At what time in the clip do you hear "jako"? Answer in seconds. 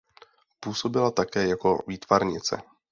1.47-1.83